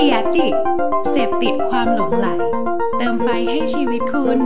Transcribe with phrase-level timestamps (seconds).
[0.00, 0.48] เดียดิ
[1.10, 2.28] เสพติดความหลงไหล
[2.98, 4.40] เติมไฟให้ชีวิตคุณ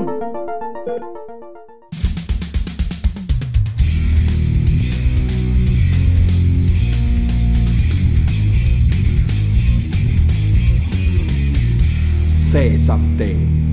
[12.49, 13.23] เซ่ซัมเต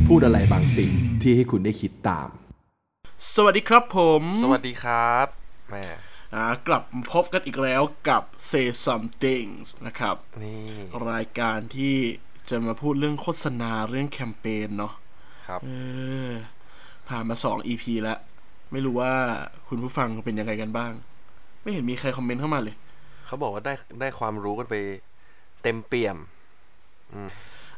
[0.08, 0.92] พูดอะไรบางสิ่ง
[1.22, 2.30] ที่ให้คุณได้คิดตาม
[3.34, 5.28] สวัสดีครับผม สวัสดีครับ
[5.72, 6.09] แม่อ่า
[6.68, 9.50] กลับมาพบกันอีกแล้วกับ Say Something
[9.86, 10.60] นะครับนี่
[11.12, 11.96] รายการที่
[12.50, 14.94] จะมาพูดเรื่องโฆษณาเรื่องแคมเปญเนาะ
[15.48, 15.70] ครับเอ
[16.30, 16.32] อ
[17.10, 18.20] ผ่านมาสอง EP แล้ว
[18.72, 19.14] ไม่รู้ว่า
[19.68, 20.94] คุณผู้ฟังเป็นยังไงกันบ้าง
[21.62, 22.76] ไม่เห็นมีใครคอมเมนต์เข้ามาเลย
[23.26, 24.76] เขาบอกว่าได้ได้ความรู้กันไป
[25.64, 26.18] เต็มเปี่ยม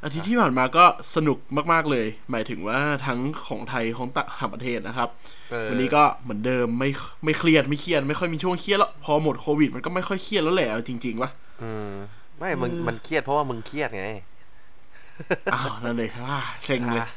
[0.03, 1.37] อาทิตย์ที่ผ่านมาก็สนุก
[1.71, 5.09] มากๆเลย หมายถึงว่าทั้งของไทยของต่างประเทศนะครับ
[5.51, 6.89] เออวันนี้ก็เหมือนเดิมไม่
[7.25, 11.29] ไม่เครียดไม่เครียดไม่ค่อยมีช่วงเครียดแล้วพอหมดโควิด มันก็ไม่ค่อยเครียดแล้วแหละเอาจริงๆวะ
[11.61, 11.91] อืม
[12.37, 14.07] ไม่มึงมันเครียดเพราะว่ามึงเครียดไง
[15.53, 17.09] อ้าวนั่นเลยว่าเซ็งเลยอะ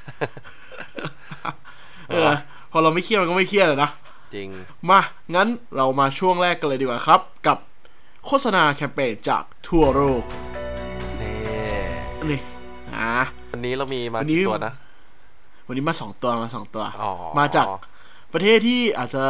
[2.08, 2.32] เออ
[2.72, 3.90] พอเราไม่เครียดมันก็ไม่เครียดอะนะ
[4.34, 4.48] จริง
[4.90, 5.00] มา
[5.34, 7.58] งั้นเรามาช่วงแรกกันเลยดีกว่าครับ กับ
[8.26, 10.53] โฆษณาแคมเปญจากทั่วโลกนี่นี่
[12.94, 13.08] นะ
[13.52, 14.74] วันนี้เรามีมาวันนี้กี่ตัวนะ
[15.66, 17.66] วันนี้มาสองตัวมาสองตัวอ๋อมาจาก
[18.32, 19.24] ประเทศที่อาจจะ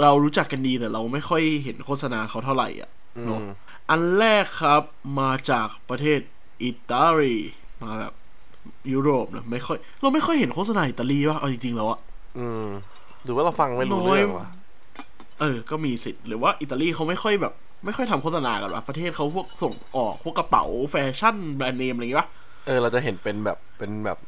[0.00, 3.48] เรารู้จักกันดีแต่เราไม่ค่อยเห็นโฆษณาเขาเท่าไหร่อะอืเนอะม
[3.90, 4.82] อันแรกครับ
[5.20, 6.20] มาจากประเทศ
[6.62, 7.36] อิตาลี
[7.82, 8.12] มาแบบ
[8.92, 12.00] ยุโรปนะไม่ค่อย เราไม่ค่อยเห็นโฆษณาอิตาลีว่ะเอาจริงๆแล้วอะ
[12.38, 12.66] อืม
[13.24, 14.48] หรือว่าเราฟังไม่รู้น้อยเรื่องวะ
[15.40, 22.28] เออ ก็มีสิทธิ์หรือว่าอิตาลีเขาไม่ค่อยแบบ ไม่ค่อยทำโฆษณากันวะประเทศเขาพวกส่งออกพวกกระเป๋าแฟชั่นแบรนด์เนมอะไรอย่างงี้ปะ
[22.66, 24.18] เออเราจะเห็นเป็นแบบเป็นแบบ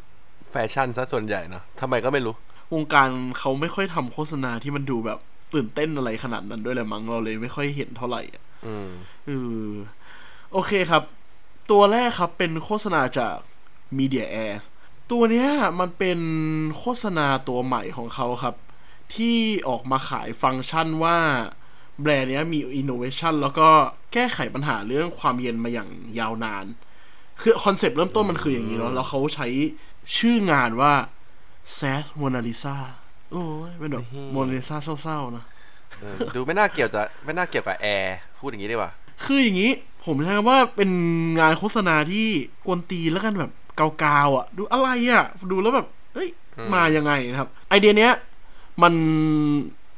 [0.51, 2.35] แฟชั่นซะส่วนใหญ่เนอะทำไมก็ไม่รู้
[2.75, 5.19] วงการเขาไม่ค่อยทำโฆษณาที่มันดูแบบ
[5.55, 8.91] ตื่นเต้นอะไรขนาดนั้นด้วยแหละมั้งเราเลยไม่ค่อยเห็นเท่าไหร่อะอืม
[9.27, 9.31] เอ
[9.67, 9.69] อ
[10.53, 11.03] โอเคครับ
[11.71, 13.37] ตัวแรกครับเป็นโฆษณาจาก
[13.99, 14.55] Midea Air
[15.11, 15.49] ตัวเนี้ย
[15.81, 16.19] มันเป็น
[16.79, 18.55] โฆษณาตัวใหม่ของเขาครับ
[19.15, 19.37] ที่
[19.69, 21.19] ออกมาขายฟังก์ชันว่า
[22.03, 23.69] แบรนด์เนี้ยมี innovation แล้วก็
[24.13, 25.89] แก้ไขปัญหาเรื่องความเย็นมาอย่าง
[26.19, 26.65] ยาวนาน
[27.41, 29.47] คือคอนเซปต์เริ่มต้นมันคืออย่างนี้เนาะแล้วเขาใช้
[30.17, 30.93] ชื่องานว่า
[31.79, 32.77] Sad Mona Lisa
[33.33, 35.45] โอ้ยเป็นแบบโมนาลิซาเศร้าๆนะ
[36.01, 38.93] เออดูไม่น่าเกี่ยวจะไม่น่าเกี่ยวกับแอร์พูดอย่างนี้ดีกว่า
[39.25, 39.73] คืออย่างนี้
[40.05, 40.91] ผมใช้คำว่าเป็น
[41.41, 42.27] งานโฆษณาที่
[42.67, 43.53] กวนตีนแล้วกันแบบ
[43.99, 46.29] เกาๆอะ ดูอะไรอะ ดูแล้วแบบเฮ้ย
[46.75, 48.13] มายังไงนะครับ ไอเดียเนี้ย
[48.83, 48.95] มัน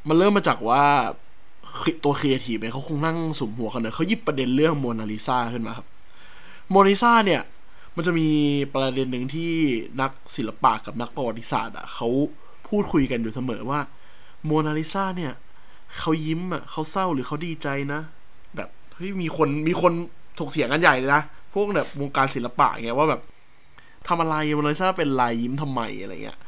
[0.08, 0.84] มันเริ่มมาจากว่า
[2.04, 5.86] ตัวครีเอทีฟเนี่ยเขาคงนั่งสุมหัวกันเนอะเขาหยิบประเด็นเรื่องโมนาลิซาขึ้นมาครับ
[6.70, 7.42] โมนาลิซาเนี่ย
[7.96, 8.28] มันจะมี
[8.74, 9.52] ประเด็นหนึ่งที่
[10.00, 12.08] นักศิลปะกับนักประวัติศาสตร์อะเขา
[12.68, 13.80] พูดคุยกันอยู่เสมอว่า
[14.44, 15.32] โมนาลิซาเนี่ย
[15.98, 18.00] เขายิ้มอะเขาเศร้าหรือเขาดีใจนะ
[18.56, 19.92] แบบเฮ้ยมีคนมีคน
[20.38, 21.22] ถกเถียงกันใหญ่เลยนะ
[21.52, 23.20] พวกแบบวงการศิลปะเงี้ยว่าแบบ
[24.08, 26.38] ทำอะไรโมนาลิซาเป็นลายยิ้มทำไมอะไรเงี้ย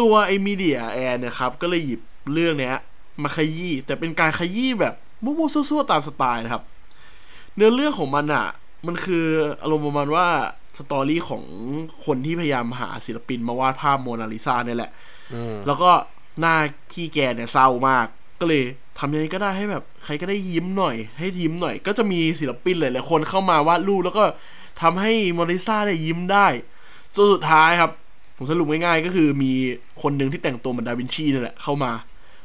[0.00, 2.00] ตัวไอ้มีเดียแอร์เนี่ยครับ ก็เลยหยิบ
[2.32, 2.76] เรื่องเนี้ย
[3.24, 4.94] มาขยี้แต่เป็นการขยี้แบบ
[5.24, 6.62] มั่วๆซั่วๆตามสไตล์นะครับ
[7.56, 8.46] เนื้อเรื่องของมันอะ
[8.86, 9.24] มันคือ
[9.62, 10.26] อารมณ์ประมาณว่า
[10.78, 11.44] สตอรี่ของ
[12.06, 14.90] คนที่พยายามหาศิลปินมาวาดภาพโมนาลิซาเนี่ยแหละ
[15.34, 15.90] อืมแล้วก็
[16.40, 16.54] หน้า
[16.90, 18.06] พี่แกเนี่ยเศร้ามาก
[18.40, 18.62] ก็เลย
[18.98, 24.24] ทำยังไงก็ได้ให้แบบ ใครก็ได้ยิ้มหน่อย ให้ยิ้มหน่อย ก็จะมีศิลปินหลายๆคนเข้ามาวาดรูปแล้วก็
[24.82, 26.46] ทำให้โมนาลิซาเนี่ยยิ้มได้
[27.14, 27.90] จนสุดท้ายครับ
[28.36, 29.52] ผมสรุปง่ายๆก็คือมี
[30.02, 31.92] คนหนึ่งที่แต่งตัวเหมือนดาวินชีนี่แหละเข้ามา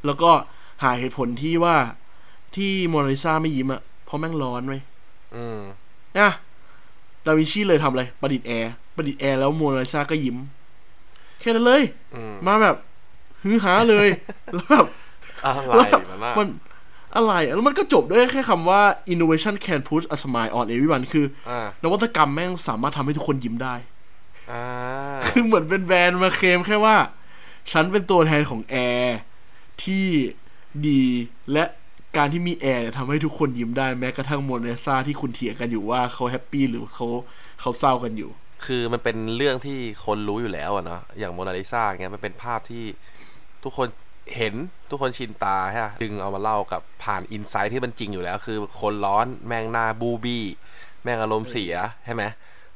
[0.06, 0.32] แล้วก็
[0.84, 1.76] หาเหตุผลที่ว่า
[2.56, 4.76] ที่โมนาลิซาไม่ยิ้มอะเพราะแม่งร้อนไหม
[5.36, 5.60] อืม
[6.20, 6.32] นะ
[7.26, 10.38] ดาวินชีเลยทำอะไร ประดิษฐ์แอร์ ประดิษฐ์แอร์แล้วโมนาลิซาก็ยิ้ม
[11.40, 11.82] แค่นั้นเลย
[12.16, 12.76] อืมมาแบบ
[13.44, 14.08] ฮือฮาเลย
[14.54, 14.86] แล้วแบบ
[15.46, 16.48] อะไรมันน่ะมัน
[17.16, 18.82] อะไรอะแล้วมันก็จบด้วยแค่คำว่า
[19.14, 23.76] innovation can put a smile on everyone คืออ่านวัตกรรมแม่งสามารถทำให้ทุกคนยิ้มได้
[24.52, 24.64] อ่า
[25.28, 26.96] คือเหมือนเป็นแบรนด์มาเคลมแค่ว่า
[27.72, 29.18] ฉันเป็นตัวแทนของแอร์
[29.84, 30.06] ที่
[30.88, 31.04] ดี
[31.54, 31.64] และ
[32.18, 37.08] การที่มีแอร์เนี่ยทำให้ทุกคนยิ้มได้แม้กระทั่งโมนาลิซาที่คุณเถียงกันอยู่ว่าเขาแฮปปี้หรือเขา
[37.62, 38.30] เขาเศร้ากันอยู่
[38.66, 42.84] คือมันเป็นเรื่องที่คนรู้อยู่แล้วอะเนาะอย่างโมนาลิซาเงี้ยมันเป็นภาพที่
[43.64, 43.88] ทุกคน
[44.36, 44.54] เห็น
[44.90, 50.44] ทุกคนชินตาใช่ปะดึงเอามาเล่ากับผ่านอินไซต์ที่มันจริงอยู่แล้ว คือคนร้อนแมงหนาบูบี้
[51.04, 51.74] แมงอารมณ์เสีย
[52.06, 52.24] ใช่ไหม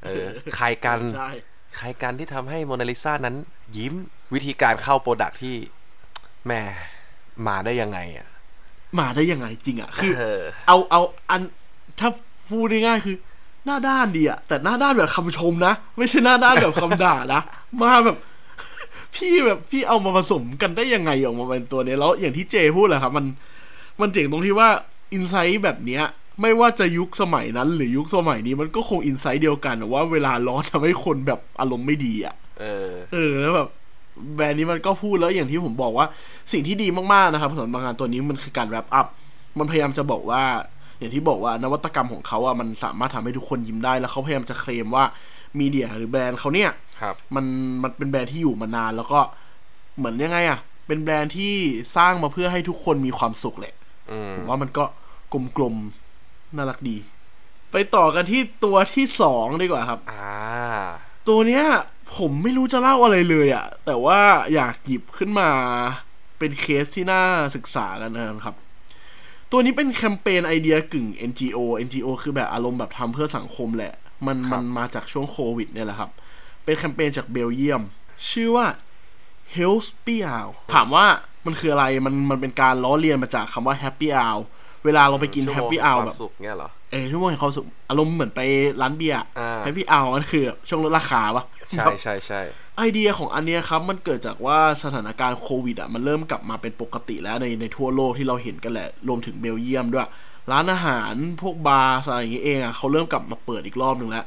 [0.03, 0.23] เออ
[0.55, 1.31] ใครกันใช่
[1.77, 3.35] ใครกันที่ทำให้โมนาลิซานั้น
[3.77, 3.93] ยิ้ม
[4.33, 5.55] วิธีการเข้าโปรดักที่
[6.45, 6.61] แหม่
[7.47, 8.27] มาได้ยังไงอะ
[8.99, 11.41] มาได้ยังไงจริงอะ คือเออเอาเอาอัน
[11.99, 12.09] ถ้า
[12.49, 13.15] พูดง่ายๆคือ
[13.65, 17.41] หน้าด้านดีอะแต่หน้าด้านแบบคำชมนะ ไม่ใช่หน้าด้านแบบคำด่านะ
[17.81, 18.17] มาแบบ
[19.15, 23.25] พี่แบบพี่เอามาผสมกันได้ยังไงออกมาเป็นตัวเนี้ยแล้วอย่างที่เจพูดแหละครับ มัน
[24.01, 24.69] มันเจ๋งตรงที่ว่า
[25.13, 26.03] อินไซต์แบบเนี้ย
[26.41, 33.67] ไม่ว่าจะยุคสมัยนั้น หรือยุคสมัยนี้มันก็คงอินไซต์เดียวกันว่าเวลาร้อนทำให้คนแบบอารมณ์ไม่ดีอะ เออ เออแล้วแบบ
[34.35, 36.07] แบรนด์นี้มันก็พูดแล้วอย่างที่ผมบอกว่า
[36.51, 39.07] สิ่งที่ดีมากๆนะครับสำหรับงานตัวนี้มันคือการแรปอัพ
[39.59, 40.43] มันพยายามจะบอกว่า
[40.99, 45.03] อย่างที่บอกว่านวัตกรรมของเขาอะมันสามารถทำให้ทุกคนยิ้มได้ แล้วเขาพยายามจะเคลมว่า
[45.59, 46.71] มีเดียหรือแบรนด์เขาเนี่ย
[47.01, 47.45] ครับมัน
[47.83, 49.19] มันเป็นแบรนด์ที่อยู่มานาน แล้วก็
[49.97, 51.53] เหมือนยังไงอะ เป็นแบรนด์ที่
[51.95, 53.75] สร้างมาเพื่อให้ทุกคนมีความสุขแหละ
[54.11, 54.83] อืมผมว่ามันก็
[55.57, 56.97] กลมๆน่ารักดี
[57.71, 60.29] ไปต่อกันที่ตัวที่สองดีกว่าครับ อ่า
[61.27, 61.65] ตัวเนี้ย
[62.17, 64.19] ผมไม่รู้จะเล่าอะไรเลยอะแต่ว่า
[64.53, 65.49] อยากหยิบขึ้นมา
[66.39, 67.21] เป็นเคสที่น่า
[67.55, 68.55] ศึกษากันนะครับ
[69.51, 73.93] ตัวนี้เป็นแคมเปญไอเดียกึ่ง NGO NGO คือแบบอารมณ์แบบทำเพื่อสังคมแหละ
[74.27, 76.09] มันครับมันมาจากช่วงโควิดเนี่ยแหละครับ
[76.63, 77.81] เป็นแคมเปญจากเบลเยียม
[78.29, 78.67] ชื่อว่า
[79.55, 81.05] Help Happy Hour ถามว่า
[81.45, 84.39] มันคืออะไร มันมันเป็นการล้อเลียนมาจากคำว่า Happy Hour
[84.85, 86.31] เวลาเราไปกินชั่วโมง Happy แห่ง Hour ควาแบมบสุข
[86.91, 88.41] เงี้ยเหรอเออชั่วโมงแห่งความสุขอารมณ์เหมือนไป
[88.81, 92.41] ร้านเบียร์อ่าแฮปปี้เอามันคือช่วงลดราคาปะใช่แบบใช่ใช่
[92.77, 100.07] ไอเดียของอันเนี้ยครับ มันเกิดจากว่าสถานการณ์โควิดอะมันเริ่มกลับมาเป็นปกติแล้วในในทั่วโลกที่เราเห็นกันแหละ รวมถึงเบลเยียมด้วย
[100.51, 104.25] ร้านอาหารพวกบาร์อะไรอย่างเงี้ยเองอะเขาเริ่มกลับมาเปิดอีกรอบหนึ่งแล้ว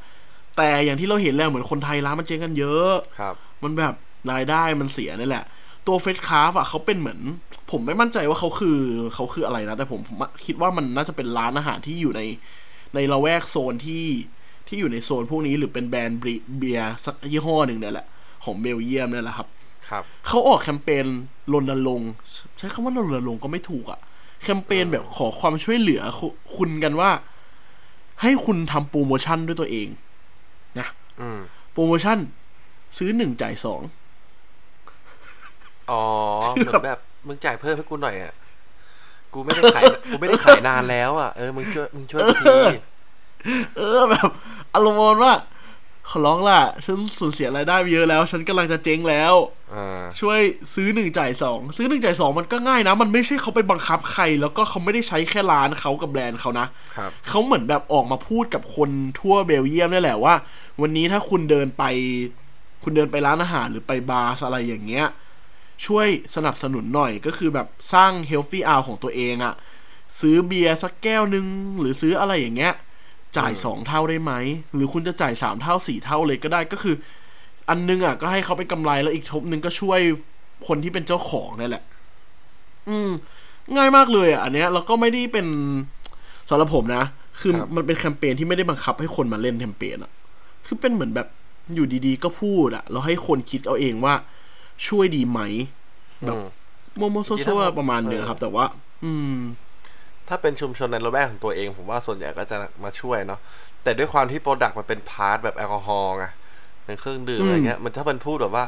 [0.56, 3.94] แต่อย่างที่เราเห็นแล้วเหมือนคนไทยร้านมันเจ๊งกันเยอะครับมันแบบ
[4.32, 5.44] รายได้มันเสียนี่แหละ
[5.86, 7.20] ตัวเฟสคาร์ฟอะเขาเป็นเหมือน
[7.70, 8.78] ผมไม่มั่นใจว่าเขาคือ
[9.14, 12.22] เขาคืออะไรนะ แต่ผมผมคิดว่ามันน่าจะเป็นร้านอาหารที่อยู่ใน
[12.94, 14.06] ในละแวกโซนที่
[14.68, 18.06] ที่อยู่ในโซนพวกนี้หรือเป็นแบรนด์บริเบียร์สักยี่ห้อหนึ่งเนี่ยแหละ
[18.44, 19.48] ของเบลเยียมเนี่ยแหละครับ
[19.90, 21.06] ครับเขาออกแคมเปญ
[21.52, 22.10] รณรงค์
[22.58, 24.00] ใช้คำว่ารณรงค์ก็ไม่ถูกอะ
[24.42, 26.26] แคมเปญแบบขอความช่วยเหลือคุ
[26.56, 27.10] คุณกันว่า
[28.22, 29.88] ให้คุณทำโปรโมชั่นด้วยตัวเอง
[30.78, 30.88] นะ
[31.20, 31.40] อืม
[31.72, 32.18] โปรโมชั่น
[32.96, 33.80] ซื้อหนึ่งจ่ายสอง
[35.90, 36.02] อ๋อ
[36.52, 38.34] เหมือนแบบมึงจ่ายเพิ่มให้กูหน่อยอะ
[39.32, 42.76] กูไม่ได้ขายกูไม่ได้ขายนานแล้วอะเออมึงช่วยมึงช่วยกูที
[43.76, 44.28] เออแบบ
[44.74, 45.34] อารมณ์ประมาณว่า
[46.10, 49.34] ขอร้องล่ะ ฉันสูญเสียรายได้ไปเยอะแล้ว ฉันกำลังจะเจ๊งแล้ว
[49.74, 50.40] อ่าช่วย
[50.74, 60.34] ซื้อหนึ่งจ่ายสองซื้อหนึ่งจ่ายสองมันก็ง่ายนะ มันไม่ใช่เขาไปบังคับใคร แล้วก็เขาไม่ได้ใช้แค่ร้านเขากับแบรนด์เขานะครับเขาเหมือนแบบออกมาพูดกับคนทั่วเบลเยียมนี่แหละว่า
[60.80, 61.84] วันนี้ถ้าคุณเดินไป
[62.82, 65.06] คุณเดินไปร้านอาหารหรือไปบาร์อะไรอย่างเงี้ย
[65.86, 69.54] ช่วยสนับสนุนหน่อยก็คือแบบสร้างเฮลฟี่อาของตัวเองอะ
[70.20, 71.46] ซื้อเบียร์สักแก้วหนึ่ง
[71.80, 72.74] หรือซื้ออะไรอย่างเงี้ย
[73.38, 74.32] จ่ายสองเท่าได้ไหม
[74.74, 76.94] หรือคุณจะจ่ายสามเท่าสี่เท่าเลยก็ได้ก็คือ
[77.68, 80.00] อันนึงอะก็ให้เขาเป็นกำไรแล้วอีกทบนึงก็ช่วย
[80.66, 81.84] คนที่เป็นเจ้าของนี่แหละ
[82.88, 83.10] อืม
[83.76, 85.46] ง่ายมากเลยอะอันเนี้ยแล้วก็ไม่ได้เป็น
[86.48, 87.04] สำหรับผมนะ
[87.40, 90.10] คือครับมันเป็นแคมเปญที่ไม่ได้บังคับให้คนมาเล่นแคมเปญอะ
[90.66, 91.28] คือเป็นเหมือนแบบ
[91.74, 94.14] อยู่ดีๆ ก็พูดอะแล้วให้คนคิดเอาเองว่า
[94.88, 95.40] ช่วยดีไหม
[96.26, 96.46] แบบอืม
[96.98, 98.64] โมโมโซจริงๆโซถ้าประมาณเนี้ยเออครับ แต่ว่า
[99.04, 99.38] อืม
[100.28, 103.40] ถ้าเป็นชุมชนในระแวกของตัวเอง ผมว่าส่วนใหญ่ก็จะมาช่วยเนาะ
[103.82, 106.24] แต่ด้วยความที่ product มันเป็น part แบบแอลกอฮอล์ไง
[106.84, 108.64] เป็นเครื่องดื่มอืมอะไรเงี้ย มันถ้ามันพูดแบบว่า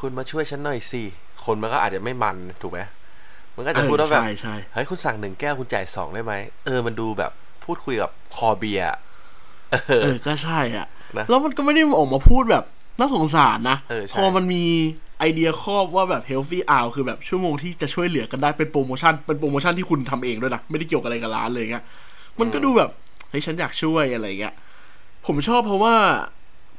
[0.00, 1.02] คุณมาช่วยฉันหน่อยสิ
[1.44, 2.80] คนมันก็อาจจะไม่มันถูกไหม
[3.56, 6.34] มันก็อาจจะพูดว่าแบบใช่ใช่เฮ้ยคุณสั่งหนึ่งแก้วคุณจ่ายสองได้ไหม
[6.66, 7.32] เออมันดูแบบ
[7.64, 8.98] พูดคุยกับคอเบียร์อะ
[9.70, 10.86] เอเอออก็ใช่อะ
[11.18, 12.64] นะแล้วมันก็ไม่ได้ออกมาพูดแบบ
[12.98, 14.64] น่าสงสารนะเออใช่พอมันมี
[15.18, 21.84] ไอเดียครอบว่าแบบ healthy hour คือแบบชั่วโมงที่จะช่วยเหลือกันได้เป็นโปรโมชั่น เป็นโปรโมชั่นที่คุณทำเองด้วยนะ ไม่ได้เกี่ยวกับอะไรกับร้านเลยเงี้ย
[22.40, 22.90] มันก็ดูแบบ
[23.30, 24.54] เฮ้ยฉันอยากช่วยอะไรเงี้ย
[25.26, 25.94] ผมชอบเพราะว่า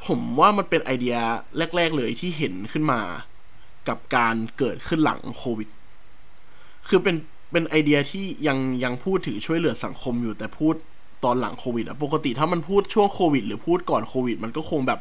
[0.07, 1.15] ผมว่ามันเป็นไอเดีย
[1.75, 2.99] แรก ๆ เลยที่เห็นขึ้นมา
[3.87, 5.69] กับการเกิดขึ้นหลังโควิด
[6.87, 7.15] คือเป็น
[7.51, 10.75] เป็นไอเดียที่ยังยังพูดถึงช่วยเหลือสังคมอยู่แต่พูด
[11.23, 14.99] ตอนหลังโควิดอะปกติถ้ามันพูดช่วงโควิด หรือพูดก่อนโควิด มันก็คงแบบ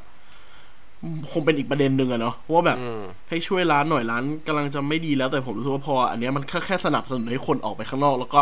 [1.32, 8.40] คงเป็นอีกประเด็นหนึ่งอะเนาะว่าแบบอืมให้ช่วยร้านหน่อยร้านกำลังจะไม่ดีแล้วแต่ผมรู้สึกว่าพอ อันเนี้ยมันแค่แค่สนับสนุนให้คนออกไปข้างนอก แล้วก็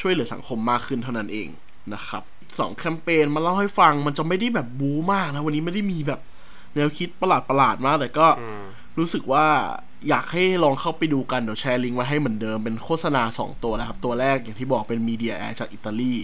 [0.00, 1.48] ช่วยเหลือสังคมมากขึ้นเท่านั้นเอง
[1.94, 2.22] นะครับ
[2.58, 6.20] สองแคมเปญมาเล่าให้ฟังมันจะไม่ได้แบบบู๊มากนะวันนี้ไม่ได้มีแบบ
[6.74, 8.62] แนวคิดประหลาดประหลาดๆมาก แต่ก็อืม
[8.98, 9.46] รู้สึกว่า
[10.08, 16.14] อยากให้ลองเข้าไปดูกันเดี๋ยวแชร์ลิงก์ไว้ให้เหมือนเดิมเป็นโฆษณา 2 ตัวนะครับ ตัวแรกอย่างที่บอกเป็นมีเดียแอร์จากอิตาลี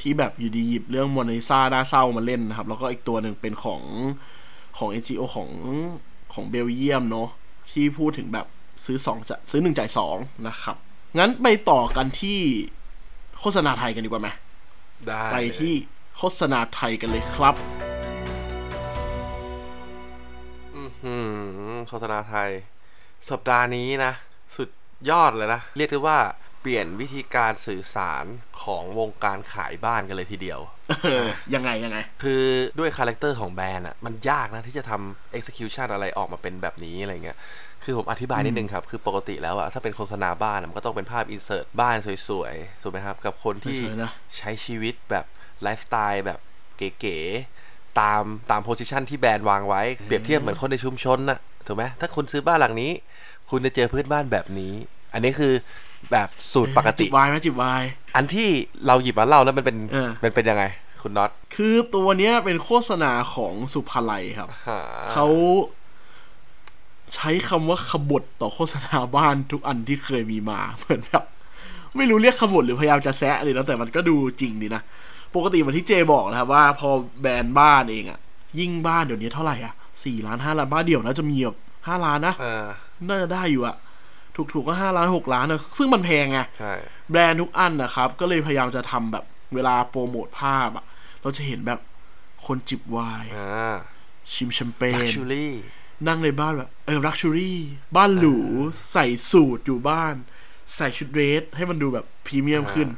[0.00, 3.82] ที่แบบอยู่ดีหยิบเรื่องโมนาลิซาหน้าเศร้ามาเล่นนะครับ แล้วก็อีกตัวหนึ่งเป็นของ
[4.76, 5.50] ของ NGO ของ
[6.34, 7.28] ของเบลเยียมเนาะ
[7.70, 8.46] ที่พูดถึงแบบ
[8.84, 10.16] ซื้อสองจะซื้อหนึ่งจ่ายสอง
[10.48, 10.76] นะครับ
[11.18, 12.40] งั้นไปต่อกันที่
[13.40, 14.28] โฆษณาไทยกันดีกว่าไหม
[15.06, 15.74] ได้ไปเลยที่
[16.16, 17.54] โฆษณาไทยกันเลยครับ
[21.04, 21.14] อื
[21.74, 22.50] มโฆษณาไทย
[23.30, 24.12] สัปดาห์นี้นะ
[24.56, 24.68] สุด
[25.10, 26.18] ยอดเลยนะ เรียกได้ว่า
[26.66, 28.24] เปลี่ยนวิธีการสื่อสาร
[28.62, 30.60] ของวงการขายบ้านกันเลยทีเดียว
[31.04, 32.42] เออ ยังไงยังไง คือ
[32.78, 37.38] ด้วย character ของแบรนด์อะ มันยากนะที่จะทำ execution อะไรออกมาเป็นแบบนี้อะไรเงี้ย
[37.84, 41.96] คือผมอธิบายนิดนึงครับ คือปกติแล้วอะถ้าเป็นโฆษณาบ้านอะมันก็ต้องเป็นภาพ insert บ้าน
[42.28, 45.24] สวยๆ ถูกไหมครับ กับคนที่สวยๆนะ ใช้ชีวิตแบบ
[45.62, 46.38] ไลฟ์สไตล์แบบ
[46.76, 52.90] เก๋ๆ ตามตาม position ที่แบรนด์วางไว้ เปรียบเทียบเหมือนคนในชุมชนน่ะ ถูกไหมถ้าคุณซื้อบ้านหลังนี้
[53.50, 54.74] คุณจะเจอเพื่อนบ้านแบบนี้
[55.12, 55.52] อันนี้คือ
[56.12, 57.82] แบบสูตรปกติจิบไวน์ไหมจิบไวน์
[58.16, 58.48] อันที่
[58.86, 60.64] เราหยิบมาเล่าแล้วมันเป็นเออมันเป็นยังไง
[61.02, 64.80] คุณน็อตคือตัวเนี้ยเป็นโฆษณาของศุภาลัยครับหา
[65.12, 65.26] เขา
[67.14, 71.24] ใช้คำว่าขบฏต่อโฆษณาบ้านทุกอันที่เคยมีมาเหมือนแบบ
[71.96, 74.82] ไม่รู้เรียกขบฏหรือพยายามจะแซะเลยนะแต่มันก็ดูจริงดีนะ
[75.34, 76.88] ปกติเหมือนที่เจบอกนะครับว่าพอ
[77.20, 78.18] แบรนด์บ้านเองอะ
[78.58, 81.56] ยิ่งบ้านเดี๋ยวนี้เท่าไหร่อะสี่ล้านห้าล้านบ้านเดี่ยวน่าจะมีแบบ
[81.86, 82.66] ห้าล้านนะเออ
[83.06, 83.76] น่าจะได้อยู่อะ
[84.36, 86.72] ถูกๆก็ห้าล้านหกล้านนะซึ่งมันแพงไงใช่
[87.10, 89.24] แบรนด์ทุกอันนะครับ ก็เลยพยายามจะทำแบบ
[89.54, 90.84] เวลาโปรโมทภาพอะ
[91.22, 91.80] เราจะเห็นแบบ
[92.46, 93.74] คนจิบไวน์อ่า
[94.32, 95.54] ชิมแชมเปญ luxury
[96.08, 97.58] นั่งในบ้านแบบเออ luxury
[97.96, 98.38] บ้านหรู
[98.92, 100.14] ใส่สูทอยู่บ้าน
[100.76, 102.88] ใส่ชุดเดรสให้มันดูแบบพรีเมียมขึ้น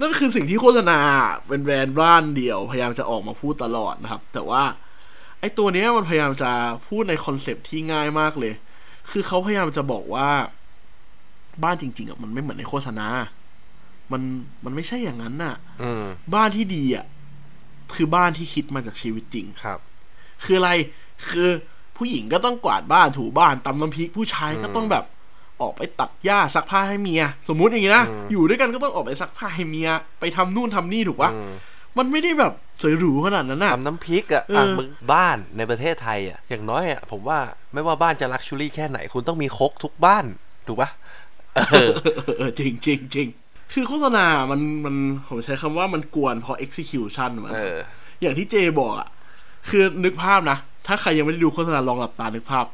[0.00, 1.00] นั่นคือสิ่งที่โฆษณา
[1.48, 4.62] เป็นแบรนด์บ้านเดี่ยว พยายามจะออกมาพูดตลอดนะครับ แต่ว่า
[5.40, 6.50] ไอ้ตัวเนี้ยมันพยายามจะ
[6.88, 8.54] พูดในคอนเซปต์ที่ง่ายมากเลย
[9.10, 10.28] คือเขาพยายามจะบอกว่า
[11.64, 13.06] บ้านจริง ๆอะมันไม่เหมือนในโฆษณา
[14.12, 14.22] มัน
[14.64, 17.06] มันไม่ใช่อย่างนั้นน่ะอืมบ้านที่ดีอะ
[17.94, 19.78] คือบ้านที่คิดมาจากชีวิตจริงครับ
[20.44, 20.70] คืออะไร
[21.30, 21.48] คือ
[21.96, 25.04] ผู้หญิงก็ต้องกวาดบ้านถูบ้านตำน้ำพริกผู้ชายก็ต้องแบบ
[25.60, 29.88] ออกไปตัดหญ้าซักผ้าให้เมีย สมมุติอย่างนี้นะอยู่ด้วยกันก็ต้องออกไปซักผ้าให้เมีย
[30.20, 31.40] ไปทำนู่นทำนี่ถูกปะอื
[31.98, 32.52] มมันไม่ได้แบบ
[32.82, 37.38] สวยหรูขนาดนั้นน่ะทำน้ำพริกอะเอออะมึงบ้านในประเทศไทยอะอย่างน้อยอะผมว่า
[37.72, 40.24] ไม่ว่าบ้านจะลักชูรี่แค่ไหนคุณต้องมีครกทุกบ้าน
[40.66, 40.90] ถูกปะ
[41.70, 43.28] เออเออเออจริงจริงจริง
[43.72, 44.96] คือโฆษณา มันมัน
[45.28, 47.76] ผมใช้คำว่ามันกวนเพราะ execution มันเออ
[48.20, 49.08] อย่างที่เจบอกอะ
[49.68, 52.64] คือนึกภาพนะ ถ้าใครยังไม่ได้ดูโฆษณาลองหลับตานึกภาพ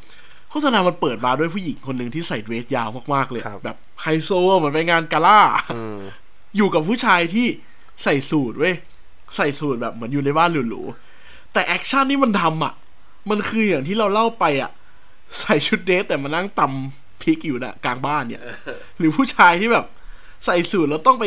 [0.50, 5.40] โฆษณา มันเปิดมาด้วยผู้หญิงคนหนึ่งที่ใส่เดรสยาวมากๆเลยครับแบบไฮโซอะเหมือนไปงานกาล่า
[5.75, 5.99] อืม
[6.57, 7.47] อยู่กับผู้ชายที่
[8.02, 8.75] ใส่สูทเว้ย
[9.36, 12.74] ใส่สูทแบบเหมือนอยู่ในบ้านหรูๆแต่ action ที่มันทำอะ
[13.30, 14.70] มันคืออย่างที่เราเล่าไปอะ
[15.40, 18.42] ใส่ชุดเดรสแต่มานั่งตำพริกอยู่น่ะกลางบ้านเนี่ย
[18.98, 19.86] หรือผู้ชายที่แบบ
[20.44, 21.24] ใส่สูทแล้วต้องไป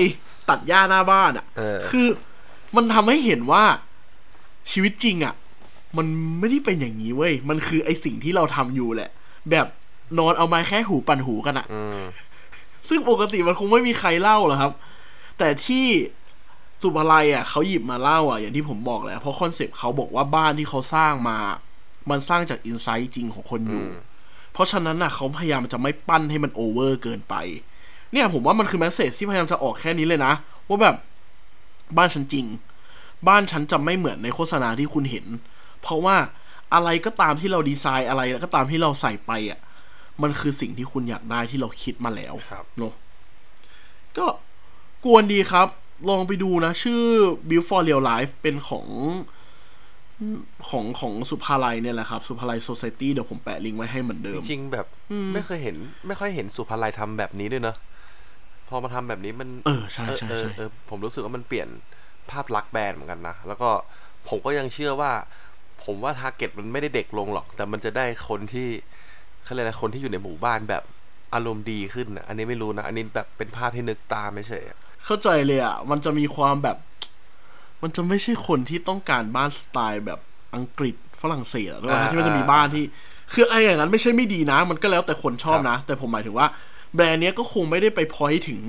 [0.49, 2.07] ตัดหญ้าหน้าบ้านอะเออคือ
[2.75, 3.63] มันทำให้เห็นว่า
[4.71, 5.33] ชีวิตจริงอะ
[5.97, 6.07] มัน
[6.39, 9.09] ไม่ได้เป็นอย่างนี้เว้ย มันคือไอสิ่งที่เราทำอยู่แหละ
[9.51, 9.67] แบบ
[10.19, 11.99] นอนเอาไม้แคะหูปั่นหูกันอะอืม
[12.89, 14.73] ซึ่งปกติมันคงไม่มีใครเล่าหรอกครับ
[15.37, 15.85] แต่ที่
[16.81, 21.37] ศุภาลัยอะเขาหยิบมาเล่าอะอย่างที่ผมบอกแหละเพราะคอนเซปต์เขาบอกว่าบ้านที่เขาสร้างมา
[22.09, 23.95] มันสร้างจาก insight จริงของคนอยู่อืม
[24.53, 27.35] เพราะฉะนั้นน่ะเขาพยายามจะไม่ปั้นให้มันโอเวอร์เกินไป
[28.11, 30.33] เนี่ยผมว่ามันคือ message ที่พยายามจะออกแค่นี้เลยนะ
[30.67, 30.95] ว่าแบบ
[31.97, 32.45] บ้านฉันจริง
[33.27, 35.25] บ้านฉันจะไม่เหมือนในโฆษณาที่คุณเห็น
[35.81, 36.15] เพราะว่า
[36.73, 39.59] อะไรก็ตามที่เราดีไซน์อะไรก็ตามที่เราใส่ไปอะ
[40.21, 42.93] มันคือสิ่งที่คุณอยากได้ที่เราคิดมาแล้วครับเนอะ
[44.17, 44.25] ก็
[45.05, 45.67] กวนดีครับ
[46.09, 47.01] ลองไปดูนะ ชื่อ
[47.49, 48.87] Build for Real Life เป็นของ
[50.69, 55.75] ของของสุภาลัยเนี่ยแหละครับ สุภาลัย Society เดี๋ยวผมแปะลิงก์ไว้ให้เหมือนเดิจมริงๆแบบอืมไม่เคยเห็น
[56.07, 57.75] ไม่ค่อยเห็นสุภาลัยทำแบบนี้ด้วยเนอะ
[58.69, 61.67] พอมาทำแบบนี้มัน เออใช่ใช่เออใช่เออผมรู้สึกว่ามันเปลี่ยน
[62.31, 63.69] ภาพลักษณ์แบรนด์เหมือนกันนะ แล้วก็
[64.29, 65.11] ผมก็ยังเชื่อว่า
[65.83, 68.67] ผมว่าทาร์เก็ตมันไม่ได้เด็กลงหรอก แต่มันจะได้คนที่
[69.43, 70.83] เขาเรียกอะไรคนที่อยู่ในหมู่บ้านแบบ
[71.33, 76.77] อารมณ์ดีขึ้นนะอันนี้ไม่รู้นะ อันนี้แบบเป็นภาพที่นึกตามไม่เฉยๆอะ เข้าใจเลยอะ มันจะมีความแบบ
[77.81, 80.19] มันจะไม่ใช่คนที่ต้องการบ้านสไตล์แบบ
[80.55, 82.83] อังกฤษฝรั่งเศสอะด้วยที่มันจะมีบ้านที่
[83.33, 86.47] คือไอ้อย่างนั้นไม่ใช่ไม่ดีนะ มันก็แล้วแต่คนชอบนะ แต่ผมหมายถึงว่า
[86.95, 88.61] แบรนด์เนี้ยก็คงไม่ได้ไปพอยถึง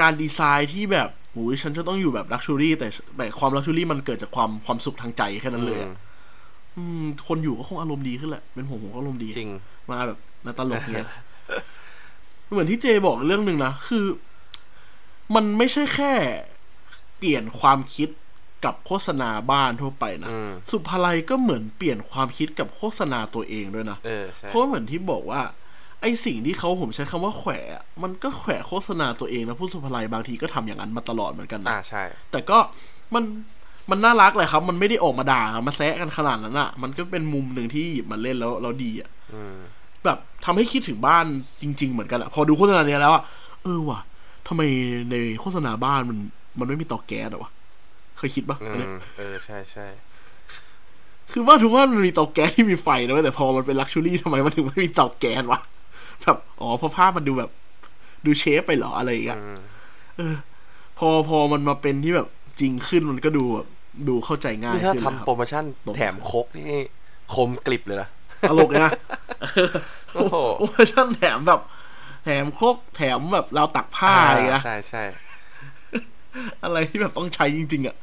[0.00, 5.90] การดีไซน์ที่แบบโอ้ยฉันจะต้องอยู่แบบ luxury แต่แต่ความ luxury มันเกิดจากความความสุขทางใจแค่นั้นเลยอะ
[6.76, 9.50] อืมคนอยู่ก็คงอารมณ์ดีขึ้นแหละ เป็นผมผมก็อารมณ์ดีจริง
[9.90, 11.06] มาแบบในตลกเนี้ย
[12.52, 14.04] เหมือนที่เจบอกเรื่องหนึ่งนะคือ
[15.34, 16.12] มันไม่ใช่แค่
[17.18, 18.08] เปลี่ยนความคิด
[18.64, 25.40] กับโฆษณาบ้านทั่วไปนะอืมสุภาลัยก็เหมือนเปลี่ยนความคิดกับโฆษณาตัวเองด้วยนะเออใช่เพราะว่าเหมือนที่บอกว่า
[26.02, 32.58] ไอสิ่งที่เขาผมใช้คำว่าแขวะ มันก็แขวะโฆษณาตัวเองนะผู้สุภาลัยบางทีก็ทำอย่างนั้นมาตลอดเหมือนกันนะอ่าใช่ แต่ก็
[33.14, 33.24] มัน
[33.90, 39.56] มันน่ารักเลยครับ มันไม่ได้ออกมาด่าครับมาแซะกันขนาดนั้นอะ มันก็เป็นมุมหนึ่งที่หยิบมาเล่นแล้วแล้วดีอะอืม
[40.04, 41.24] แบบทำให้คิดถึงบ้าน
[41.60, 43.22] จริง ๆ เหมือนกันอะพอดูโฆษณาเนี้ยแล้วอะ
[43.64, 44.00] เออว่ะ
[44.46, 44.62] ทำไม
[45.10, 46.18] ในโฆษณาบ้านมัน
[46.58, 47.50] มันไม่มีเตาแก๊สอะวะ
[48.18, 49.86] เคยคิดปะอือันเนี้ยมเออ ใช่ใช่
[51.32, 55.60] คือว่าทุกว่านมันมีเตาแก๊สที่มีไฟนะเว้ยแต่พอมันเป็นลักชัวรี่ทำไมมันถึงไม่มีเตาแก๊สวะ
[56.22, 57.50] แบบอ๋อเพราะภาพมันดูแบบ
[58.26, 59.58] ดูเชฟไปเหรออะไรอย่างเงี้ยอืม
[60.16, 60.34] เออ
[60.98, 62.28] พอพอมันมาเป็นที่แบบ
[62.60, 63.66] จริงขึ้นมันก็ดูแบบ
[64.08, 66.64] ดูเข้าใจง่ายนี่ถ้าขึ้นทำนะคโปรรับโมชั่นตรงแถมโคกนี่
[67.34, 68.08] คมกลิบเลยนะ
[68.48, 68.92] ตลกเลยนะ
[70.14, 71.60] โอ้โหโอ้ชั่นแถมแบบ
[72.28, 75.02] แถมโคกแถมแบบเราวตักผ้าอะไรอย่างเงี้ยใช่ใช่
[76.62, 77.96] อะไรที่แบบต้องใช้จริง ๆ อะ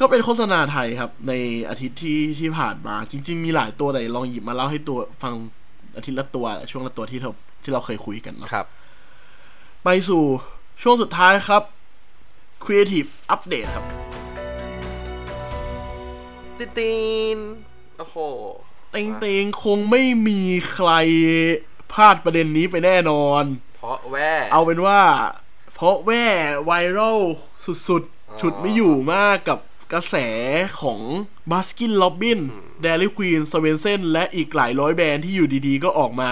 [0.00, 1.32] ก็เป็นโฆษณาไทยครับ ใน
[1.68, 5.34] อาทิตย์ที่ที่ผ่านมา จริง ๆ มีหลายตัวแต่ลองหยิบมาเล่าให้ตัวฟัง
[5.96, 7.30] อาทิตย์ละตัว ช่วงละตัวที่เรา
[7.62, 8.66] ที่เราเคยคุยกันเนาะครับ
[9.84, 10.22] ไปสู่
[10.82, 11.62] ช่วงสุดท้ายครับ
[12.64, 13.84] Creative Update ครับ
[16.58, 16.94] ตินติ
[17.36, 17.38] น
[17.98, 18.16] โอ้โห
[18.90, 20.40] เต็งเตงคงไม่มี
[20.72, 20.90] ใคร
[21.94, 23.44] พลาดประเด็นนี้ไปแน่นอน
[23.76, 25.00] เพราะว่าเอาเป็นว่า
[25.74, 27.18] เพราะว่า viral
[27.66, 29.58] สุดอ๋อๆฉุดไม่อยู่มากกับ
[29.92, 30.16] กระแส
[30.80, 31.00] ของ
[31.50, 32.40] บ a สกินล็อบบิน
[32.82, 36.30] เดลิควีนสเวนเซนและอีกหลายร้อยแบรนด์ที่อยู่ดีๆ ก็ออกมา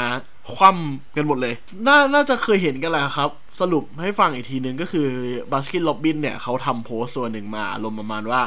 [0.55, 1.55] คว่ำกันหมดเลย
[1.87, 5.09] น่า น่าจะเคยเห็นกันแหละครับ สรุปให้ฟังอีกทีหนึ่งก็คือ
[5.53, 8.43] บ a สกินล็อบบินเนี่ยเขาทำโพสต์ตัวหนึ่งมาอารมณ์ประมาณว่า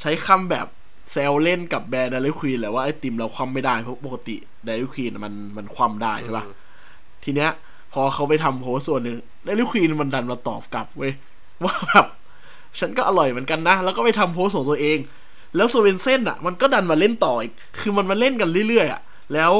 [0.00, 0.66] ใช้คำแบบ
[1.10, 6.44] แซวเล่นกับแบรนด์ Dairy Queen แหละว่าไอติมเราคว่ำไม่ได้เพราะปกติ Dairy Queen มันมันคว่ำได้ใช่ปะ
[7.24, 7.50] ทีเนี้ย
[7.92, 11.12] พอเขาไปทำโพสต์ตัวหนึ่ง Dairy Queen มันดันมาตอบกลับเว้ย
[11.64, 12.06] ว่าแบบ
[12.78, 14.98] ฉันก็อร่อยเหมือนกันนะ แล้วก็ไปทำโพสต์ของตัวเอง
[15.56, 19.00] แล้ว Swensen's อะ มันก็ดันมาเล่นต่ออีก คือมันมาเล่นกันเรื่อยๆอะ
[19.34, 19.52] แล้ว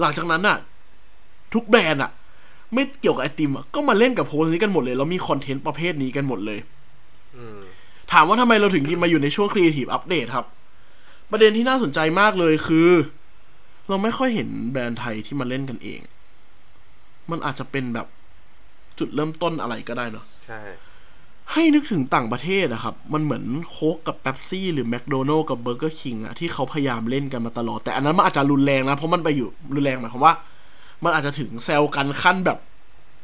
[0.00, 0.56] หลังจากนั้นอะ
[1.54, 2.10] ทุกแบรนด์อะ
[2.74, 6.58] ไม่เกี่ยวกับไอติมอะก็มาเล่นกับโพสต์นี้กันหมดเลย แล้วมี content ประเภทนี้กันหมดเลย
[7.36, 7.58] อืม
[8.12, 10.46] ถามว่าทำไมเราถึงมาอยู่ในช่วง Creative Update ครับ
[11.30, 12.90] ประเด็นที่น่าสนใจมากเลยคือ
[13.88, 16.00] เราไม่ค่อยเห็นแบรนด์ไทยที่มาเล่นกันเอง
[17.30, 18.06] มันอาจจะเป็นแบบ
[18.98, 20.60] จุดเริ่มต้นอะไรก็ได้เนาะใช่
[21.52, 30.34] ให้นึกถึงต่างประเทศอะครับ มันเหมือนโค้กกับเ e ปซี่หรือแมคโดนัลด์กับเบอร์เกอร์คิงอะที่เขาพยายามเล่นกันมาตลอด แต่อันนั้นมันอาจจะรุนแรงนะ เพราะมันไปอยู่รุนแรงหมายความว่า
[31.04, 32.58] มันอาจจะถึงแซวกันขั้นแบบ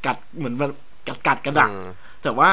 [0.07, 0.73] กัดเหมือนแบบ
[1.09, 1.89] กัดกัดกระดักอืม
[2.23, 2.49] แต่ว่า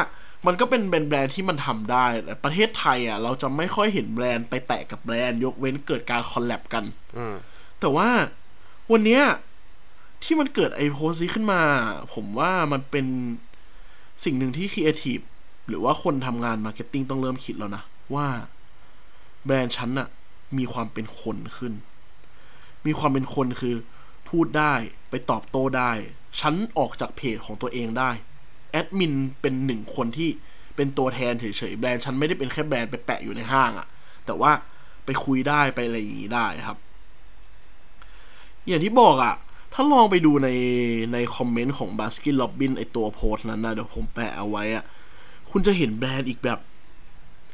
[0.47, 6.83] มันก็เป็นแบรนด์ที่มันทำได้แต่ประเทศไทยอะ เราจะไม่ค่อยเห็นแบรนด์ไปแตะกับแบรนด์ ยกเว้นเกิดการ collab กัน
[7.17, 7.35] อืม
[7.79, 8.09] แต่ว่า
[8.91, 9.23] วันเนี้ย
[10.23, 11.61] ที่มันเกิดไอโพสต์นี้ขึ้นมา
[12.13, 13.05] ผมว่ามันเป็น
[14.23, 15.19] สิ่งหนึ่งที่ครีเอทีฟ
[15.67, 17.83] หรือว่าคนทำงาน marketing ต้องเริ่มคิดแล้วนะ
[18.15, 18.27] ว่า
[19.45, 20.07] แบรนด์ฉันน่ะ
[20.57, 21.73] มีความเป็นคนขึ้น
[22.85, 23.75] มีความเป็นคนคือ
[24.29, 24.73] พูดได้
[25.09, 25.91] ไปตอบโต้ได้
[26.39, 28.11] ฉันออกจากเพจของตัวเองได้
[28.73, 30.29] แอดมินเป็นหนึ่งคนที่
[30.75, 33.87] เป็นตัวแทนเฉยๆแบรนด์ฉันไม่ได้เป็นแค่แบรนด์ไปแปะอยู่ในห้างอะ
[34.25, 34.51] แต่ว่า
[35.05, 36.77] ไปคุยได้ไปอะไรอย่างนี้ได้ครับ
[38.67, 39.35] อย่างที่บอกอะ
[39.73, 40.49] ถ้าลองไปดูใน
[41.13, 44.83] ในคอมเมนต์ของ Baskin Robbins ไอตัวโพสต์นั้นนะเดี๋ยวผมแปะเอาไว้อะ
[45.51, 46.59] คุณจะเห็นแบรนด์อีกแบบ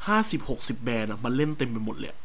[0.08, 2.20] ห้าสิบหกสิบแบรนด์อะมันเล่นเต็มไปหมดเลยอะ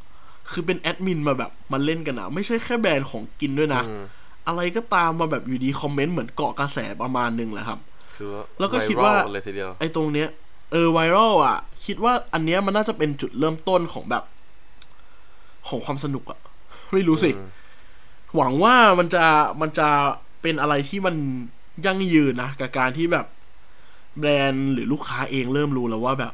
[0.50, 4.02] คือเป็นแอดมินมาแบบมันเล่นกันอะไม่ใช่แค่แบรนด์ของกินด้วยนะอืม
[4.46, 7.80] อะไรก็ตามมาแบบอยู่ดีคอมเมนต์เหมือนเกาะกระแสประมาณหนึ่งแหละครับ
[8.16, 10.28] คือว่าแล้วก็คิดว่าไวรัลเลยทีเดียวไอ้ตรงเนี้ย
[10.72, 14.24] เออไวรัลอะ คิดว่าอันเนี้ยมันน่าจะเป็นจุดเริ่มต้นของแบบ
[15.68, 16.38] ของความสนุกอะ
[16.92, 17.48] ไม่รู้สิอืม
[18.36, 19.24] หวังว่ามันจะ
[19.60, 19.88] มันจะ
[20.42, 21.16] เป็นอะไรที่มัน
[21.86, 23.26] ยั่งยืนนะ กับการที่แบบ
[24.18, 26.32] แบรนด์หรือลูกค้าเองเริ่มรู้แล้วว่าแบบ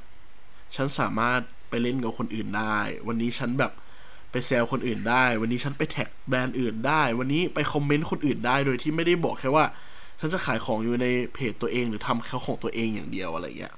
[0.76, 3.72] ฉันสามารถไปเล่นกับคนอื่นได้ วันนี้ฉันแบบ
[4.30, 9.64] ไปแซวคนอื่นได้ วันนี้ฉันไปแท็กแบรนด์อื่นได้ วันนี้ไปคอมเมนต์คนอื่นได้ โดยที่ไม่ได้บอกแค่ว่า
[10.20, 13.74] ฉันจะขายของอยู่ในเพจตัวเองหรือทำแค่ของตัวเองอย่างเดียวอะไรอย่างเงี้ย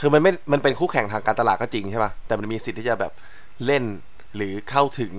[0.00, 3.12] คือมันไม่ มันเป็นคู่แข่งทางการตลาดก็จริงใช่ป่ะ แต่มันมีสิทธิ์ที่จะแบบ
[3.66, 3.84] เล่น
[4.36, 5.12] หรือเข้าถึง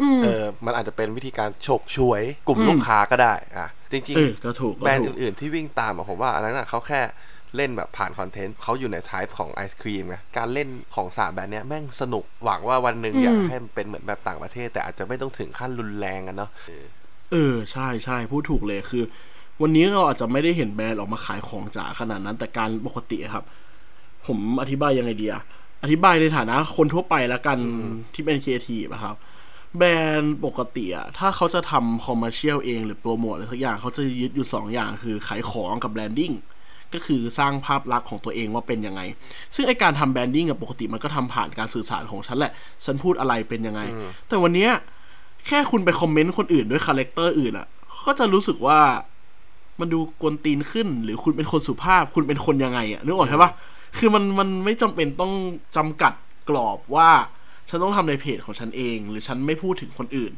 [0.00, 7.00] อืมเออ มันอาจจะเป็นวิธีการฉกฉวยกลุ่มอืมลูกค้าก็ได้ อะ จริงเออก็ถูกๆก็แบรนด์ถูกอื่นๆที่วิ่งตามอะผมว่าอันนั้นอะเขาแค่
[7.56, 16.84] เล่นแบบผ่านคอนเทนต์เขาอยู่ในไทป์ของไอศครีมไงการเล่นของสามแบรนด์เนี้ยแม่งสนุกหวังว่าวันหนึ่งอยากให้มันเป็นเหมือนแบบต่างประเทศ แต่อาจจะไม่ต้องถึงขั้นรุนแรงกันเนาะ เออ
[17.32, 19.04] เออใช่ใช่พูดถูกเลยคือ
[19.62, 23.44] วันนี้เราอาจจะไม่ได้เห็นแบรนด์ออกมาขายของจ๋าขนาดนั้น แต่การปกติอะครับ
[24.26, 25.42] ผมอธิบายยังไงดีอะ
[25.82, 27.58] อธิบายในฐานะคนทั่วไปแล้วกัน
[28.14, 29.16] ที่เป็นครีเอทีฟอะครับ
[29.76, 36.32] แบรนด์ปกติอะถ้าเขาจะทำ commercial เองหรือโปรโมทอะไรสักอย่างเขาจะยึดอยู่สองอย่างคือขายของกับ branding
[36.92, 39.00] ก็คือสร้างภาพลักษณ์ของตัวเองว่าเป็นยังไง
[39.54, 42.52] ซึ่งไอการทำ branding กับปกติมันก็ทำผ่านการสื่อสารของฉันแหละ
[42.84, 43.80] ฉันพูดอะไรเป็นยังไง
[44.28, 44.70] แต่วันเนี้ย
[45.46, 47.66] แค่คุณไปคอมเมนต์คนอื่นด้วยคาแรคเตอร์อื่นอะ
[48.06, 48.78] ก็จะรู้สึกว่า
[49.80, 53.50] มันดูกวนตีนขึ้น หรือคุณเป็นคนสุภาพคุณเป็นคนยังไงอะนึกออกใช่ปะ
[53.98, 55.32] คือมันมันไม่จำเป็นต้อง
[55.76, 56.12] จำกัด
[56.48, 57.10] กรอบว่า
[57.68, 60.32] ฉันต้องทำในเพจของฉันเอง หรือฉันไม่พูดถึงคนอื่น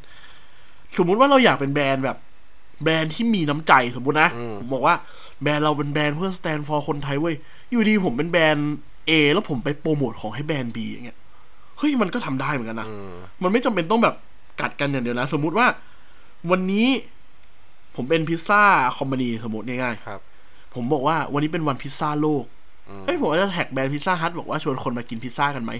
[0.99, 2.19] สมมุติว่าเราอยากเป็นแบรนด์แบบ
[2.83, 4.95] แบรนด์ที่มีน้ำใจสมมุตินะอืมผมบอกว่า
[5.43, 7.37] แบรนด์เราเป็นแบรนด์เพื่อ stand for คนไทยเว้ย
[7.71, 8.69] อยู่ดีผมเป็นแบรนด์
[9.09, 11.19] A แล้วผมไปโปรโมทของให้แบรนด์ B อย่างเงี้ย
[11.79, 14.15] เฮ้ยมันก็ทำได้เหมือนกันนะอืมมันไม่จำเป็นต้องแบบ
[14.61, 15.67] กัดกันอย่างเดียวนะ สมมุติว่า
[16.51, 16.89] วันนี้
[17.97, 18.63] ผมเป็นพิซซ่า
[18.99, 22.45] company สมมติง่ายครับๆผมบอกว่าวันนี้เป็นวันพิซซ่าโลก
[22.89, 25.73] อืมเอ้ยผมอาจจะแท็กแบรนด์ Pizza Hut บอกว่าชวนคนมากินพิซซ่ากันไหม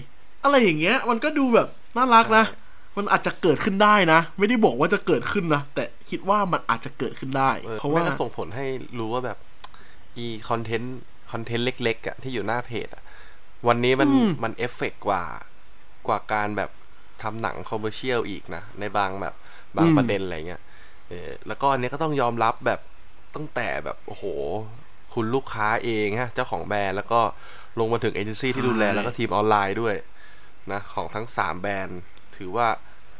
[0.43, 2.65] อะไรอย่างเงี้ย มันก็ดูแบบน่ารักนะใช่
[2.97, 8.65] มันอาจจะเกิดขึ้นได้นะ ไม่ได้บอกว่าจะเกิดขึ้นนะ แต่คิดว่ามันอาจจะเกิดขึ้นได้เออเพราะว่าแม่งก็ส่งผลให้
[8.99, 9.37] รู้ว่าแบบ
[10.17, 10.99] อีคอนเทนต์
[11.31, 13.03] คอนเทนต์เล็กๆอะที่อยู่หน้าเพจอะ
[13.67, 15.23] วันนี้มันอืมมันเอฟเฟกกว่า
[16.07, 16.69] กว่าการแบบ
[17.21, 19.33] ทำหนัง commercial อีกนะ ในบางแบบ
[19.77, 20.61] บางอืมประเด็นอะไรเงี้ย
[21.09, 22.79] เออแล้วก็อันเนี้ยก็ต้องยอมรับแบบ
[23.35, 24.23] ตั้งแต่แบบโอ้โห
[25.13, 27.19] คุณลูกค้าเองฮะ เจ้าของแบรนด์แล้วก็
[27.79, 29.95] ลงมาถึงเอเจนซี่ที่ดูแลแล้วก็ทีมออนไลน์ด้วย
[30.71, 31.99] นะของทั้งสามแบรนด์
[32.37, 32.67] ถือว่า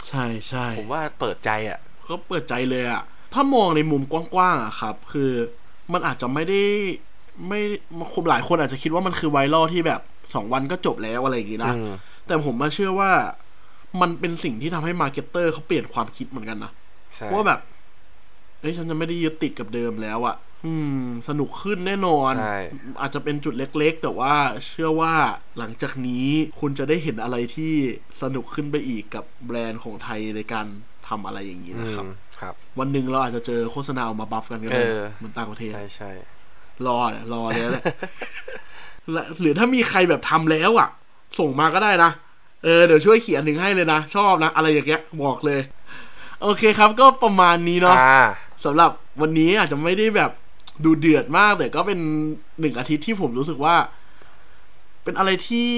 [0.07, 3.01] ใช่ใช่ผมว่าเปิดใจอะก็เปิดใจเลยอะ
[3.33, 5.31] ถ้ามองในมุมกว้างๆอะครับ คือ
[5.93, 6.61] มันอาจจะไม่ได้
[7.47, 7.59] ไม่
[8.13, 10.01] คนหลายคนอาจจะคิดว่ามันคือไวรัลที่แบบ
[10.35, 11.91] สองวันก็จบแล้วอะไรอย่างงี้นะอืม
[12.27, 13.11] แต่ผมมาเชื่อว่า
[14.01, 16.71] มันเป็นสิ่งที่ทำให้ marketer เขาเปลี่ยนความคิดเหมือนกันนะ
[17.15, 17.59] ใช่ว่าแบบ
[18.61, 22.57] เอ้ยฉันจะไม่ได้ยึดติดกับเดิมแล้วอะอืม สนุกขึ้นแน่นอนใช่
[23.01, 24.33] อาจจะเป็นจุดเล็กๆ แต่ว่า
[24.67, 25.13] เชื่อว่า
[25.57, 26.27] หลังจากนี้
[26.59, 27.73] คุณจะได้เห็นอะไรที่
[28.21, 30.65] สนุกขึ้นไปอีกกับแบรนด์ของไทยในการ
[31.07, 36.11] ทำอะไรอย่างนี้นะครับอืมครับ วันหนึ่งเราอาจจะเจอโฆษณาออกมาบัฟกันก็ได้เออเหมือนต่างประเทศใช่ใช่
[36.87, 37.83] รอเนี่ยรอเลยแหละ
[39.11, 40.89] และหรือถ้ามีใครแบบทำแล้วอะ
[41.39, 42.11] ส่งมาก็ได้นะ
[42.63, 45.61] เออเดี๋ยวช่วยเขียนหนึ่งให้เลยนะ ชอบนะ อะไรอย่างเงี้ยบอกเลย
[46.41, 48.25] โอเคครับก็ประมาณนี้เนาะอ่า
[48.65, 48.91] สำหรับ
[49.21, 50.31] วันนี้อาจจะไม่ได้แบบ
[50.85, 51.99] ดูเดือดมากแต่ก็เป็น
[52.59, 53.75] หนึ่งอาทิตย์ที่ผมรู้สึกว่า
[55.03, 55.71] เป็นอะไรที่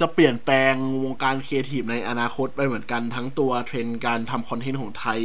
[0.00, 0.74] จะเปลี่ยนแปลง
[1.04, 5.20] วงการครีเอทีฟในอนาคตไปเหมือนกันทั้งตัวเทรนด์การทำคอนเทนต์ของไทย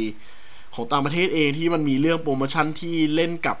[0.74, 3.56] ของต่างประเทศเองที่มันมีเรื่องโปรโมชั่นที่เล่นกับ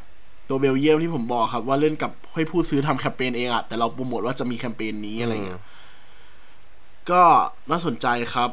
[0.48, 5.62] ตัวเบลเยียมที่ผมบอกครับว่าเล่นกับให้ผู้ซื้อทำแคมเปญเองอะแต่เราโปรโมทว่าจะมีแคมเปญนี้อะไรเงี้ย
[7.10, 7.22] ก็
[7.70, 8.50] น่าสนใจครับ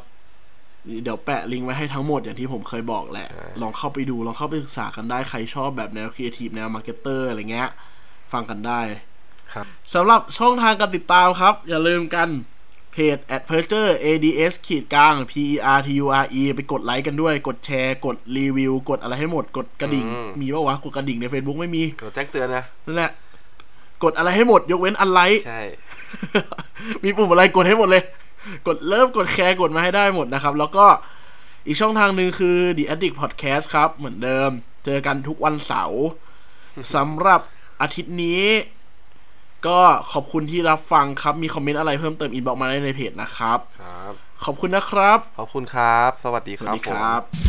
[1.04, 7.70] เดี๋ยวแปะลิงก์ไว้ให้ทั้งหมดอย่างที่ผมเคยบอกแหละใช่ลองเข้าไปดู ลองเข้าไปศึกษากันได้ใครชอบแบบแนวครีเอทีฟแนว marketer อะไรเงี้ย
[8.32, 8.82] ฟังกันได้
[9.54, 12.30] ครับสำหรับช่องทางการติดตามครับ อย่าลืมกัน
[12.94, 15.46] เพจ a d p e r t u r e ads ขีดกลาง p e
[15.78, 23.12] r t u r e ไปกดไลค์กันด้วย กดแชร์ กดรีวิว กดอะไรให้หมด กดกระดิ่งอืมมีปะวะ กดกระดิ่งใน Facebook ไม่มีเดี๋ยวแจ้งเตือนนะนั่นแหละ
[24.04, 25.62] กดอะไรให้หมด ยกเว้นอันไลค์ใช่
[27.04, 28.04] มีปุ่มอะไรกดให้หมดเลย
[28.68, 30.86] กดเริ่มกดแชร์กดมาให้ได้หมดนะครับ แล้วก็
[31.68, 34.50] อีกช่องทางหนึ่งคือ The Addict Podcast ครับ เหมือนเดิม
[34.86, 36.04] เจอกันทุกวันเสาร์
[36.96, 37.42] สำหรับ
[37.82, 38.44] อาทิตย์นี้
[39.68, 39.80] ก็
[40.12, 44.14] ขอบคุณที่รับฟังครับ มีคอมเมนต์อะไรเพิ่มเติมอินบอกมาได้ในเพจนะครับ ครับ
[44.46, 47.49] ขอบคุณนะครับ ขอบคุณครับ สวัสดีสควัสรับดีผคม รับ